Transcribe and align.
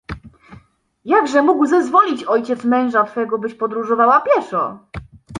Jakże 1.05 1.41
mógł 1.41 1.65
zezwolić 1.65 2.23
ojciec 2.23 2.63
męża 2.63 3.03
twego, 3.03 3.37
byś 3.37 3.53
podróżowała 3.53 4.21
pieszo? 4.21 4.79